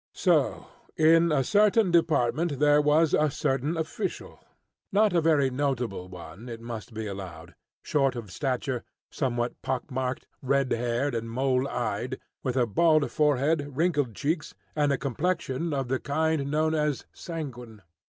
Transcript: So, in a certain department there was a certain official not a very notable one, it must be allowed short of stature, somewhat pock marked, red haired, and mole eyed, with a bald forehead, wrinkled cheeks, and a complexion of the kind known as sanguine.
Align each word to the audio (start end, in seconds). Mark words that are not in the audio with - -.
So, 0.15 0.65
in 0.97 1.31
a 1.31 1.43
certain 1.43 1.91
department 1.91 2.57
there 2.57 2.81
was 2.81 3.13
a 3.13 3.29
certain 3.29 3.77
official 3.77 4.39
not 4.91 5.13
a 5.13 5.21
very 5.21 5.51
notable 5.51 6.09
one, 6.09 6.49
it 6.49 6.59
must 6.59 6.91
be 6.91 7.05
allowed 7.05 7.53
short 7.83 8.15
of 8.15 8.31
stature, 8.31 8.83
somewhat 9.11 9.61
pock 9.61 9.91
marked, 9.91 10.25
red 10.41 10.71
haired, 10.71 11.13
and 11.13 11.29
mole 11.29 11.67
eyed, 11.67 12.19
with 12.41 12.57
a 12.57 12.65
bald 12.65 13.11
forehead, 13.11 13.77
wrinkled 13.77 14.15
cheeks, 14.15 14.55
and 14.75 14.91
a 14.91 14.97
complexion 14.97 15.71
of 15.71 15.87
the 15.87 15.99
kind 15.99 16.49
known 16.49 16.73
as 16.73 17.05
sanguine. 17.13 17.83